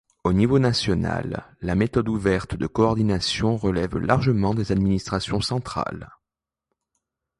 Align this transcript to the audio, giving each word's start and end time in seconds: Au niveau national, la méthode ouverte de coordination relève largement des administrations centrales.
Au 0.23 0.33
niveau 0.33 0.57
national, 0.57 1.45
la 1.61 1.75
méthode 1.75 2.09
ouverte 2.09 2.55
de 2.55 2.65
coordination 2.65 3.55
relève 3.55 3.97
largement 3.99 4.55
des 4.55 4.71
administrations 4.71 5.41
centrales. 5.41 6.09